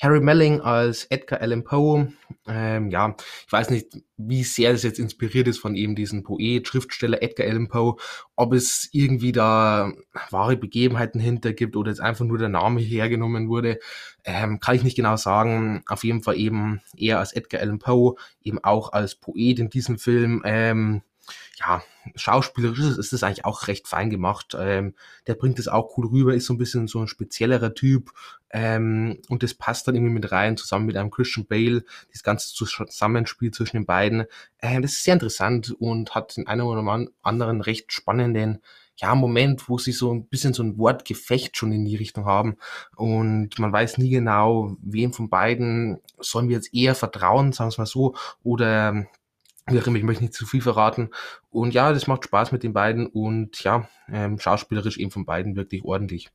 Harry 0.03 0.21
Melling 0.21 0.61
als 0.61 1.05
Edgar 1.05 1.41
Allan 1.41 1.63
Poe, 1.63 2.13
ähm, 2.49 2.91
ja, 2.91 3.15
ich 3.47 3.53
weiß 3.53 3.71
nicht, 3.71 3.97
wie 4.17 4.43
sehr 4.43 4.73
das 4.73 4.83
jetzt 4.83 4.99
inspiriert 4.99 5.47
ist 5.47 5.61
von 5.61 5.77
eben 5.77 5.95
diesem 5.95 6.25
Poet, 6.25 6.67
Schriftsteller 6.67 7.23
Edgar 7.23 7.47
Allan 7.47 7.69
Poe, 7.69 7.95
ob 8.35 8.53
es 8.53 8.89
irgendwie 8.91 9.31
da 9.31 9.93
wahre 10.31 10.57
Begebenheiten 10.57 11.21
hinter 11.21 11.53
gibt 11.53 11.77
oder 11.77 11.91
jetzt 11.91 12.01
einfach 12.01 12.25
nur 12.25 12.39
der 12.39 12.49
Name 12.49 12.81
hergenommen 12.81 13.49
wurde, 13.49 13.79
ähm, 14.25 14.59
kann 14.59 14.75
ich 14.75 14.83
nicht 14.83 14.97
genau 14.97 15.17
sagen. 15.17 15.85
Auf 15.87 16.03
jeden 16.03 16.25
Fall 16.25 16.37
eben 16.37 16.81
eher 16.97 17.21
als 17.21 17.33
Edgar 17.33 17.61
Allan 17.61 17.79
Poe, 17.79 18.17
eben 18.43 18.59
auch 18.65 18.93
als 18.93 19.15
Poet 19.15 19.61
in 19.61 19.71
diesem 19.71 19.99
Film, 19.99 20.43
ähm, 20.45 21.03
ja, 21.59 21.83
schauspielerisch 22.17 22.99
ist, 22.99 23.13
das 23.13 23.23
eigentlich 23.23 23.45
auch 23.45 23.69
recht 23.69 23.89
fein 23.89 24.11
gemacht. 24.11 24.57
Ähm, 24.59 24.95
der 25.27 25.35
bringt 25.35 25.59
es 25.59 25.69
auch 25.69 25.97
cool 25.97 26.07
rüber, 26.07 26.35
ist 26.35 26.47
so 26.47 26.55
ein 26.55 26.59
bisschen 26.59 26.87
so 26.87 27.01
ein 27.01 27.09
speziellerer 27.09 27.75
Typ. 27.75 28.13
Ähm, 28.51 29.21
und 29.29 29.43
das 29.43 29.55
passt 29.55 29.89
dann 29.89 29.95
irgendwie 29.95 30.13
mit 30.13 30.31
rein, 30.31 30.57
zusammen 30.57 30.87
mit 30.87 30.97
einem 30.97 31.11
Christian 31.11 31.47
Bale, 31.47 31.85
das 32.13 32.23
ganze 32.23 32.55
Zusammenspiel 32.55 33.51
zwischen 33.51 33.79
den 33.79 33.87
beiden. 33.87 34.25
Ähm, 34.61 34.83
das 34.83 34.93
ist 34.93 35.05
sehr 35.05 35.15
interessant 35.15 35.75
und 35.79 36.15
hat 36.15 36.37
den 36.37 36.47
einen 36.47 36.63
oder 36.63 37.09
anderen 37.23 37.61
recht 37.61 37.93
spannenden 37.93 38.61
ja, 38.97 39.15
Moment, 39.15 39.69
wo 39.69 39.79
sie 39.79 39.93
so 39.93 40.13
ein 40.13 40.27
bisschen 40.27 40.55
so 40.55 40.63
ein 40.63 40.79
Wortgefecht 40.79 41.57
schon 41.57 41.73
in 41.73 41.85
die 41.85 41.97
Richtung 41.97 42.27
haben 42.27 42.57
und 42.97 43.59
man 43.59 43.73
weiß 43.73 43.99
nie 43.99 44.11
genau, 44.11 44.77
wem 44.83 45.13
von 45.13 45.29
beiden 45.29 46.01
sollen 46.21 46.49
wir 46.49 46.57
jetzt 46.57 46.73
eher 46.73 46.95
vertrauen, 46.95 47.53
sagen 47.53 47.69
wir 47.69 47.73
es 47.73 47.79
mal 47.79 47.87
so, 47.87 48.15
oder 48.45 49.07
ich 49.71 49.87
möchte 50.03 50.23
nicht 50.23 50.35
zu 50.35 50.47
viel 50.47 50.61
verraten. 50.61 51.11
Und 51.51 51.75
ja, 51.75 51.93
das 51.93 52.07
macht 52.07 52.25
Spaß 52.25 52.53
mit 52.53 52.63
den 52.63 52.73
beiden 52.73 53.07
und 53.07 53.63
ja, 53.65 53.89
ähm, 54.09 54.39
schauspielerisch 54.39 54.99
eben 54.99 55.11
von 55.11 55.25
beiden 55.25 55.57
wirklich 55.57 55.85
ordentlich. 55.85 56.31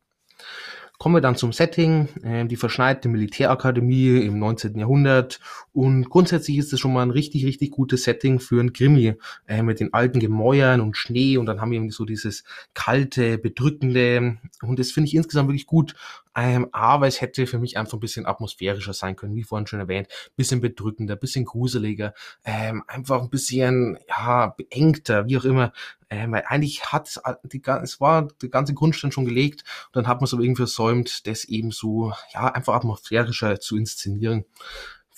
Kommen 0.97 1.15
wir 1.15 1.21
dann 1.21 1.37
zum 1.37 1.53
Setting, 1.53 2.09
äh, 2.23 2.45
die 2.45 2.57
verschneite 2.57 3.07
Militärakademie 3.07 4.17
im 4.17 4.37
19. 4.37 4.77
Jahrhundert. 4.77 5.39
Und 5.71 6.09
grundsätzlich 6.09 6.57
ist 6.57 6.73
es 6.73 6.81
schon 6.81 6.91
mal 6.91 7.03
ein 7.03 7.11
richtig, 7.11 7.45
richtig 7.45 7.71
gutes 7.71 8.03
Setting 8.03 8.41
für 8.41 8.59
ein 8.59 8.73
Krimi 8.73 9.13
äh, 9.47 9.63
mit 9.63 9.79
den 9.79 9.93
alten 9.93 10.19
Gemäuern 10.19 10.81
und 10.81 10.97
Schnee. 10.97 11.37
Und 11.37 11.45
dann 11.45 11.61
haben 11.61 11.71
wir 11.71 11.77
irgendwie 11.77 11.93
so 11.93 12.03
dieses 12.03 12.43
kalte, 12.73 13.37
bedrückende. 13.37 14.39
Und 14.61 14.77
das 14.77 14.91
finde 14.91 15.07
ich 15.07 15.15
insgesamt 15.15 15.47
wirklich 15.47 15.67
gut. 15.67 15.95
Ähm, 16.35 16.67
aber 16.71 17.07
es 17.07 17.21
hätte 17.21 17.47
für 17.47 17.59
mich 17.59 17.77
einfach 17.77 17.93
ein 17.93 17.99
bisschen 17.99 18.25
atmosphärischer 18.25 18.93
sein 18.93 19.15
können, 19.15 19.35
wie 19.35 19.43
vorhin 19.43 19.67
schon 19.67 19.79
erwähnt. 19.79 20.07
Bisschen 20.35 20.61
bedrückender, 20.61 21.15
bisschen 21.15 21.45
gruseliger, 21.45 22.13
ähm, 22.45 22.83
einfach 22.87 23.21
ein 23.21 23.29
bisschen, 23.29 23.97
ja, 24.07 24.47
beengter, 24.47 25.27
wie 25.27 25.37
auch 25.37 25.45
immer. 25.45 25.73
Ähm, 26.09 26.31
weil 26.31 26.43
eigentlich 26.47 26.85
hat 26.85 27.21
die, 27.43 27.61
es 27.83 28.01
war 28.01 28.27
der 28.41 28.49
ganze 28.49 28.73
Grundstein 28.73 29.11
schon 29.11 29.25
gelegt 29.25 29.63
und 29.87 29.95
dann 29.95 30.07
hat 30.07 30.21
man 30.21 30.25
es 30.25 30.33
aber 30.33 30.43
irgendwie 30.43 30.61
versäumt, 30.61 31.27
das 31.27 31.45
eben 31.45 31.71
so, 31.71 32.13
ja, 32.33 32.47
einfach 32.47 32.73
atmosphärischer 32.73 33.59
zu 33.59 33.77
inszenieren. 33.77 34.45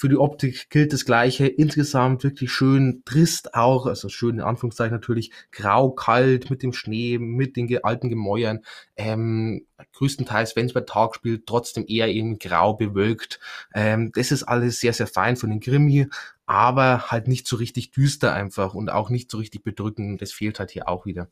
Für 0.01 0.09
die 0.09 0.17
Optik 0.17 0.71
gilt 0.71 0.93
das 0.93 1.05
Gleiche. 1.05 1.45
Insgesamt 1.45 2.23
wirklich 2.23 2.51
schön 2.51 3.03
trist 3.05 3.53
auch, 3.53 3.85
also 3.85 4.09
schön 4.09 4.37
in 4.37 4.41
Anführungszeichen 4.41 4.95
natürlich, 4.95 5.31
grau, 5.51 5.91
kalt, 5.91 6.49
mit 6.49 6.63
dem 6.63 6.73
Schnee, 6.73 7.19
mit 7.19 7.55
den 7.55 7.69
alten 7.83 8.09
Gemäuern. 8.09 8.61
Ähm, 8.95 9.67
größtenteils, 9.93 10.55
wenn 10.55 10.65
es 10.65 10.73
bei 10.73 10.81
Tag 10.81 11.13
spielt, 11.13 11.45
trotzdem 11.45 11.85
eher 11.87 12.07
eben 12.07 12.39
grau 12.39 12.73
bewölkt. 12.73 13.39
Ähm, 13.75 14.11
das 14.15 14.31
ist 14.31 14.41
alles 14.41 14.79
sehr, 14.79 14.93
sehr 14.93 15.05
fein 15.05 15.35
von 15.35 15.51
den 15.51 15.59
Grimmi, 15.59 16.07
aber 16.45 17.11
halt 17.11 17.27
nicht 17.27 17.47
so 17.47 17.55
richtig 17.55 17.91
düster 17.91 18.33
einfach 18.33 18.73
und 18.73 18.89
auch 18.91 19.09
nicht 19.09 19.31
so 19.31 19.37
richtig 19.37 19.63
bedrückend. 19.63 20.21
Das 20.21 20.31
fehlt 20.31 20.59
halt 20.59 20.71
hier 20.71 20.89
auch 20.89 21.05
wieder. 21.05 21.29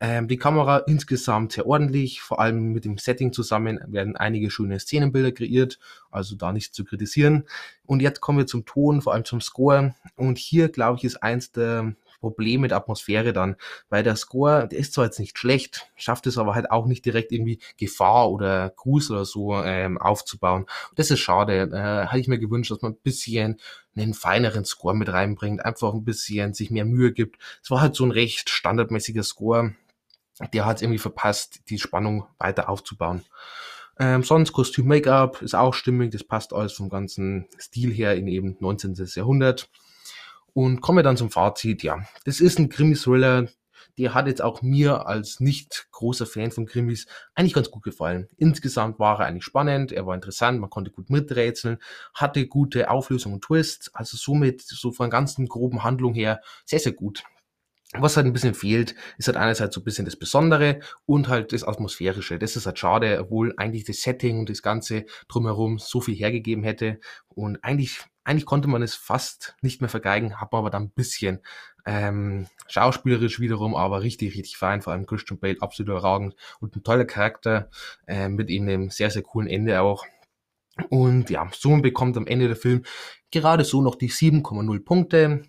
Ähm, 0.00 0.28
die 0.28 0.36
Kamera 0.36 0.78
insgesamt 0.78 1.52
sehr 1.52 1.66
ordentlich, 1.66 2.20
vor 2.20 2.40
allem 2.40 2.72
mit 2.72 2.84
dem 2.84 2.98
Setting 2.98 3.32
zusammen 3.32 3.80
werden 3.86 4.16
einige 4.16 4.50
schöne 4.50 4.78
Szenenbilder 4.78 5.32
kreiert, 5.32 5.78
also 6.10 6.36
da 6.36 6.52
nichts 6.52 6.72
zu 6.72 6.84
kritisieren. 6.84 7.44
Und 7.86 8.00
jetzt 8.00 8.20
kommen 8.20 8.38
wir 8.38 8.46
zum 8.46 8.64
Ton, 8.64 9.02
vor 9.02 9.14
allem 9.14 9.24
zum 9.24 9.40
Score. 9.40 9.94
Und 10.16 10.38
hier, 10.38 10.68
glaube 10.68 10.98
ich, 10.98 11.04
ist 11.04 11.22
eins 11.22 11.52
der 11.52 11.94
Problem 12.20 12.60
mit 12.60 12.72
Atmosphäre 12.72 13.32
dann, 13.32 13.56
weil 13.88 14.02
der 14.02 14.16
Score, 14.16 14.68
der 14.68 14.78
ist 14.78 14.92
zwar 14.92 15.06
jetzt 15.06 15.18
nicht 15.18 15.38
schlecht, 15.38 15.90
schafft 15.96 16.26
es 16.26 16.38
aber 16.38 16.54
halt 16.54 16.70
auch 16.70 16.86
nicht 16.86 17.04
direkt 17.04 17.32
irgendwie 17.32 17.58
Gefahr 17.78 18.30
oder 18.30 18.70
Gruß 18.70 19.10
oder 19.10 19.24
so 19.24 19.54
ähm, 19.56 19.98
aufzubauen. 19.98 20.66
Das 20.94 21.10
ist 21.10 21.20
schade. 21.20 21.70
Äh, 21.72 22.06
hatte 22.06 22.20
ich 22.20 22.28
mir 22.28 22.38
gewünscht, 22.38 22.70
dass 22.70 22.82
man 22.82 22.92
ein 22.92 23.02
bisschen 23.02 23.60
einen 23.96 24.14
feineren 24.14 24.64
Score 24.64 24.94
mit 24.94 25.08
reinbringt, 25.08 25.64
einfach 25.64 25.92
ein 25.92 26.04
bisschen 26.04 26.54
sich 26.54 26.70
mehr 26.70 26.84
Mühe 26.84 27.12
gibt. 27.12 27.40
Es 27.62 27.70
war 27.70 27.80
halt 27.80 27.96
so 27.96 28.04
ein 28.04 28.12
recht 28.12 28.50
standardmäßiger 28.50 29.22
Score. 29.22 29.74
Der 30.52 30.64
hat 30.64 30.80
irgendwie 30.80 30.98
verpasst, 30.98 31.60
die 31.68 31.78
Spannung 31.78 32.26
weiter 32.38 32.68
aufzubauen. 32.68 33.24
Ähm, 33.98 34.22
sonst 34.22 34.52
Kostüm 34.52 34.86
Make-up 34.86 35.42
ist 35.42 35.54
auch 35.54 35.74
stimmig, 35.74 36.10
das 36.12 36.24
passt 36.24 36.54
alles 36.54 36.72
vom 36.72 36.88
ganzen 36.88 37.46
Stil 37.60 37.92
her 37.92 38.16
in 38.16 38.28
eben 38.28 38.56
19. 38.60 38.94
Jahrhundert. 39.14 39.68
Und 40.52 40.80
komme 40.80 41.02
dann 41.02 41.16
zum 41.16 41.30
Fazit, 41.30 41.82
ja, 41.82 41.98
das 42.24 42.40
ist 42.40 42.58
ein 42.58 42.68
Krimi-Thriller, 42.68 43.48
der 43.98 44.14
hat 44.14 44.26
jetzt 44.26 44.42
auch 44.42 44.62
mir 44.62 45.06
als 45.06 45.40
nicht 45.40 45.88
großer 45.92 46.26
Fan 46.26 46.50
von 46.50 46.66
Krimis 46.66 47.06
eigentlich 47.34 47.54
ganz 47.54 47.70
gut 47.70 47.82
gefallen. 47.82 48.28
Insgesamt 48.36 48.98
war 48.98 49.20
er 49.20 49.26
eigentlich 49.26 49.44
spannend, 49.44 49.92
er 49.92 50.06
war 50.06 50.14
interessant, 50.14 50.60
man 50.60 50.70
konnte 50.70 50.90
gut 50.90 51.10
miträtseln, 51.10 51.78
hatte 52.14 52.46
gute 52.46 52.90
Auflösungen 52.90 53.34
und 53.34 53.44
Twists, 53.44 53.94
also 53.94 54.16
somit 54.16 54.62
so 54.62 54.92
von 54.92 55.10
ganzen 55.10 55.46
groben 55.46 55.84
Handlung 55.84 56.14
her 56.14 56.40
sehr, 56.64 56.78
sehr 56.78 56.92
gut. 56.92 57.24
Was 57.92 58.16
halt 58.16 58.24
ein 58.24 58.32
bisschen 58.32 58.54
fehlt, 58.54 58.94
ist 59.18 59.26
halt 59.26 59.36
einerseits 59.36 59.74
so 59.74 59.80
ein 59.80 59.84
bisschen 59.84 60.04
das 60.04 60.14
Besondere 60.14 60.78
und 61.06 61.26
halt 61.26 61.52
das 61.52 61.64
Atmosphärische. 61.64 62.38
Das 62.38 62.54
ist 62.54 62.66
halt 62.66 62.78
schade, 62.78 63.18
obwohl 63.20 63.52
eigentlich 63.56 63.82
das 63.82 64.02
Setting 64.02 64.38
und 64.38 64.48
das 64.48 64.62
Ganze 64.62 65.06
drumherum 65.26 65.80
so 65.80 66.00
viel 66.00 66.14
hergegeben 66.14 66.62
hätte. 66.62 67.00
Und 67.26 67.64
eigentlich, 67.64 68.00
eigentlich 68.24 68.46
konnte 68.46 68.68
man 68.68 68.82
es 68.82 68.94
fast 68.94 69.56
nicht 69.62 69.80
mehr 69.80 69.90
vergeigen, 69.90 70.40
hat 70.40 70.52
man 70.52 70.60
aber 70.60 70.70
dann 70.70 70.84
ein 70.84 70.90
bisschen 70.90 71.40
ähm, 71.86 72.46
schauspielerisch 72.68 73.40
wiederum, 73.40 73.74
aber 73.74 74.02
richtig, 74.02 74.34
richtig 74.34 74.56
fein. 74.56 74.82
Vor 74.82 74.92
allem 74.92 75.06
Christian 75.06 75.38
Bale 75.38 75.56
absolut 75.60 75.90
überragend 75.90 76.36
und 76.60 76.76
ein 76.76 76.82
toller 76.82 77.04
Charakter 77.04 77.70
äh, 78.06 78.28
mit 78.28 78.50
eben 78.50 78.68
einem 78.68 78.90
sehr, 78.90 79.10
sehr 79.10 79.22
coolen 79.22 79.48
Ende 79.48 79.80
auch. 79.80 80.04
Und 80.88 81.30
ja, 81.30 81.48
so 81.52 81.76
bekommt 81.78 82.16
am 82.16 82.26
Ende 82.26 82.46
der 82.46 82.56
Film 82.56 82.84
gerade 83.30 83.64
so 83.64 83.82
noch 83.82 83.96
die 83.96 84.10
7,0 84.10 84.84
Punkte 84.84 85.42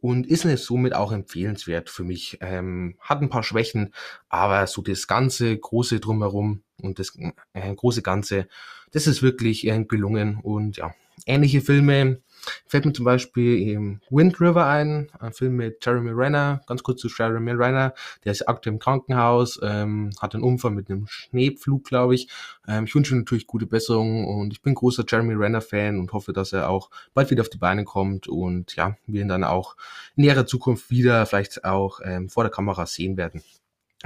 und 0.00 0.26
ist 0.26 0.44
es 0.44 0.64
somit 0.64 0.94
auch 0.94 1.12
empfehlenswert 1.12 1.88
für 1.88 2.04
mich. 2.04 2.38
Ähm, 2.40 2.96
hat 3.00 3.20
ein 3.22 3.28
paar 3.28 3.42
Schwächen, 3.42 3.94
aber 4.28 4.66
so 4.66 4.82
das 4.82 5.06
ganze 5.06 5.56
große 5.56 6.00
drumherum 6.00 6.62
und 6.80 6.98
das 6.98 7.16
äh, 7.52 7.74
große 7.74 8.02
Ganze, 8.02 8.48
das 8.90 9.06
ist 9.06 9.22
wirklich 9.22 9.66
äh, 9.66 9.84
gelungen 9.84 10.38
und 10.42 10.76
ja, 10.76 10.94
ähnliche 11.26 11.60
Filme 11.60 12.22
Fällt 12.66 12.84
mir 12.84 12.92
zum 12.92 13.04
Beispiel 13.04 13.58
eben 13.58 14.00
Wind 14.10 14.40
River 14.40 14.66
ein, 14.66 15.10
ein 15.20 15.32
Film 15.32 15.56
mit 15.56 15.84
Jeremy 15.84 16.10
Renner. 16.10 16.60
Ganz 16.66 16.82
kurz 16.82 17.00
zu 17.00 17.08
Jeremy 17.08 17.52
Renner. 17.52 17.94
Der 18.24 18.32
ist 18.32 18.48
aktuell 18.48 18.74
im 18.74 18.78
Krankenhaus, 18.80 19.60
ähm, 19.62 20.10
hat 20.20 20.34
einen 20.34 20.42
Unfall 20.42 20.72
mit 20.72 20.90
einem 20.90 21.06
Schneepflug, 21.06 21.84
glaube 21.84 22.14
ich. 22.14 22.28
Ähm, 22.66 22.84
ich 22.84 22.94
wünsche 22.94 23.14
ihm 23.14 23.18
natürlich 23.18 23.46
gute 23.46 23.66
Besserung 23.66 24.26
und 24.26 24.52
ich 24.52 24.62
bin 24.62 24.74
großer 24.74 25.04
Jeremy 25.06 25.34
Renner-Fan 25.34 25.98
und 25.98 26.12
hoffe, 26.12 26.32
dass 26.32 26.52
er 26.52 26.68
auch 26.68 26.90
bald 27.14 27.30
wieder 27.30 27.42
auf 27.42 27.50
die 27.50 27.58
Beine 27.58 27.84
kommt 27.84 28.26
und 28.26 28.74
ja, 28.74 28.96
wir 29.06 29.22
ihn 29.22 29.28
dann 29.28 29.44
auch 29.44 29.76
in 30.16 30.24
näherer 30.24 30.46
Zukunft 30.46 30.90
wieder 30.90 31.26
vielleicht 31.26 31.64
auch 31.64 32.00
ähm, 32.02 32.28
vor 32.28 32.42
der 32.42 32.50
Kamera 32.50 32.86
sehen 32.86 33.16
werden. 33.16 33.42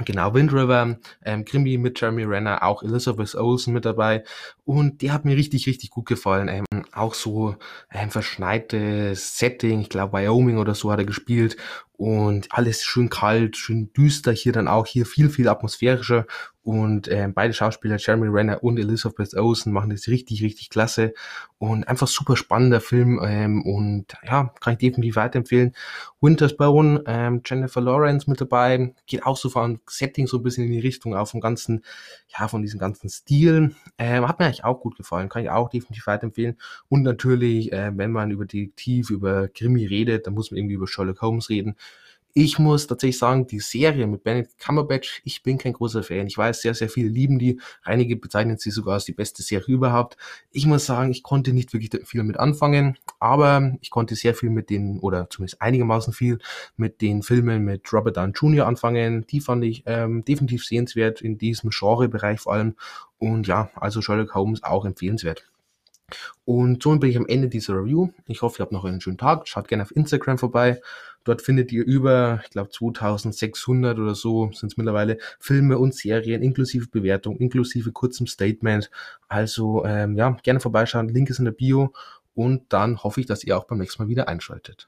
Genau, 0.05 0.33
Wind 0.33 0.53
River, 0.53 0.97
ähm, 1.25 1.43
Krimi 1.43 1.77
mit 1.79 1.99
Jeremy 1.99 2.23
Renner, 2.23 2.61
auch 2.61 2.83
Elizabeth 2.83 3.33
Olsen 3.33 3.73
mit 3.73 3.83
dabei. 3.83 4.23
Und 4.63 5.01
die 5.01 5.11
hat 5.11 5.25
mir 5.25 5.35
richtig, 5.35 5.65
richtig 5.65 5.89
gut 5.89 6.05
gefallen. 6.05 6.47
Ähm, 6.49 6.85
auch 6.91 7.15
so 7.15 7.55
ein 7.89 8.11
verschneites 8.11 9.37
Setting, 9.39 9.81
ich 9.81 9.89
glaube 9.89 10.13
Wyoming 10.13 10.57
oder 10.57 10.75
so 10.75 10.91
hat 10.91 10.99
er 10.99 11.05
gespielt 11.05 11.57
und 11.93 12.47
alles 12.51 12.83
schön 12.83 13.09
kalt, 13.09 13.57
schön 13.57 13.91
düster 13.93 14.31
hier 14.31 14.51
dann 14.51 14.67
auch 14.67 14.85
hier 14.85 15.05
viel, 15.07 15.29
viel 15.31 15.49
atmosphärischer 15.49 16.27
und 16.67 17.07
äh, 17.07 17.29
beide 17.33 17.53
Schauspieler, 17.53 17.95
Jeremy 17.97 18.27
Renner 18.27 18.61
und 18.61 18.77
Elizabeth 18.77 19.33
Olsen, 19.35 19.71
machen 19.71 19.89
das 19.89 20.09
richtig, 20.09 20.43
richtig 20.43 20.69
klasse 20.69 21.13
und 21.59 21.87
einfach 21.87 22.09
super 22.09 22.35
spannender 22.35 22.81
Film 22.81 23.21
ähm, 23.23 23.61
und 23.63 24.17
ja, 24.25 24.53
kann 24.59 24.73
ich 24.73 24.79
definitiv 24.79 25.15
weiterempfehlen. 25.15 25.73
Winter's 26.19 26.57
Bone, 26.57 27.01
ähm, 27.07 27.41
Jennifer 27.45 27.79
Lawrence 27.79 28.29
mit 28.29 28.41
dabei, 28.41 28.93
geht 29.05 29.25
auch 29.25 29.37
so 29.37 29.49
von 29.49 29.79
Setting 29.87 30.27
so 30.27 30.39
ein 30.39 30.43
bisschen 30.43 30.65
in 30.65 30.73
die 30.73 30.81
Richtung, 30.81 31.15
auch 31.15 31.29
vom 31.29 31.39
ganzen, 31.39 31.85
ja, 32.37 32.49
von 32.49 32.61
diesem 32.61 32.81
ganzen 32.81 33.07
Stil. 33.07 33.73
Ähm, 33.97 34.27
hat 34.27 34.37
mir 34.39 34.47
eigentlich 34.47 34.65
auch 34.65 34.81
gut 34.81 34.97
gefallen, 34.97 35.29
kann 35.29 35.43
ich 35.43 35.49
auch 35.49 35.69
definitiv 35.69 36.05
weiterempfehlen 36.07 36.57
und 36.89 37.01
natürlich, 37.01 37.71
äh, 37.71 37.93
wenn 37.95 38.11
man 38.11 38.29
über 38.29 38.43
Detektiv, 38.43 39.09
über 39.09 39.47
Krimi 39.47 39.85
redet, 39.85 40.27
dann 40.27 40.33
muss 40.33 40.51
man 40.51 40.57
irgendwie 40.57 40.75
über 40.75 40.87
Sherlock 40.87 41.21
Holmes 41.21 41.47
reden. 41.49 41.77
Ich 42.39 42.59
muss 42.59 42.85
tatsächlich 42.85 43.17
sagen, 43.17 43.47
die 43.47 43.59
Serie 43.59 44.05
mit 44.05 44.23
Benedict 44.23 44.59
Cumberbatch, 44.59 45.23
ich 45.23 45.41
bin 45.41 45.57
kein 45.57 45.73
großer 45.73 46.03
Fan. 46.03 46.27
Ich 46.27 46.37
weiß, 46.37 46.61
sehr, 46.61 46.75
sehr 46.75 46.87
viele 46.87 47.09
lieben 47.09 47.39
die. 47.39 47.59
Einige 47.81 48.15
bezeichnen 48.15 48.59
sie 48.59 48.69
sogar 48.69 48.93
als 48.93 49.05
die 49.05 49.13
beste 49.13 49.41
Serie 49.41 49.73
überhaupt. 49.73 50.17
Ich 50.51 50.67
muss 50.67 50.85
sagen, 50.85 51.09
ich 51.09 51.23
konnte 51.23 51.51
nicht 51.51 51.73
wirklich 51.73 51.89
viel 52.05 52.21
mit 52.21 52.37
anfangen, 52.37 52.95
aber 53.19 53.73
ich 53.81 53.89
konnte 53.89 54.15
sehr 54.15 54.35
viel 54.35 54.51
mit 54.51 54.69
den, 54.69 54.99
oder 54.99 55.27
zumindest 55.31 55.63
einigermaßen 55.63 56.13
viel 56.13 56.37
mit 56.75 57.01
den 57.01 57.23
Filmen 57.23 57.65
mit 57.65 57.91
Robert 57.91 58.17
Downey 58.17 58.33
Jr. 58.33 58.67
anfangen. 58.67 59.25
Die 59.25 59.39
fand 59.39 59.63
ich 59.65 59.81
ähm, 59.87 60.23
definitiv 60.23 60.63
sehenswert 60.63 61.21
in 61.21 61.39
diesem 61.39 61.71
Genrebereich 61.71 62.39
vor 62.39 62.53
allem. 62.53 62.75
Und 63.17 63.47
ja, 63.47 63.71
also 63.73 64.03
Sherlock 64.03 64.35
Holmes 64.35 64.61
auch 64.61 64.85
empfehlenswert. 64.85 65.49
Und 66.45 66.81
somit 66.83 67.01
bin 67.01 67.09
ich 67.09 67.17
am 67.17 67.25
Ende 67.25 67.49
dieser 67.49 67.73
Review. 67.73 68.09
Ich 68.27 68.41
hoffe, 68.41 68.61
ihr 68.61 68.63
habt 68.63 68.71
noch 68.71 68.85
einen 68.85 69.01
schönen 69.01 69.17
Tag. 69.17 69.47
Schaut 69.47 69.67
gerne 69.67 69.83
auf 69.83 69.95
Instagram 69.95 70.37
vorbei. 70.37 70.79
Dort 71.27 71.41
findet 71.41 71.73
ihr 71.73 71.85
über, 71.85 72.39
ich 72.45 72.51
glaube 72.51 72.69
2600 72.69 73.99
oder 73.99 74.15
so 74.15 74.49
sind 74.53 74.71
es 74.71 74.77
mittlerweile 74.77 75.17
Filme 75.41 75.77
und 75.77 75.93
Serien 75.93 76.41
inklusive 76.41 76.87
Bewertung, 76.87 77.35
inklusive 77.35 77.91
kurzem 77.91 78.27
Statement. 78.27 78.89
Also 79.27 79.83
ähm, 79.83 80.15
ja, 80.15 80.37
gerne 80.41 80.61
vorbeischauen. 80.61 81.09
Link 81.09 81.29
ist 81.29 81.39
in 81.39 81.45
der 81.45 81.51
Bio. 81.51 81.91
Und 82.33 82.71
dann 82.71 83.03
hoffe 83.03 83.19
ich, 83.19 83.25
dass 83.25 83.43
ihr 83.43 83.57
auch 83.57 83.65
beim 83.65 83.79
nächsten 83.79 84.01
Mal 84.01 84.07
wieder 84.07 84.29
einschaltet. 84.29 84.87